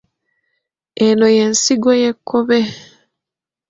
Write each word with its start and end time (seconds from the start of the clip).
Eno 1.07 1.27
y’ensigo 1.35 1.89
y’ekkobe. 2.01 2.59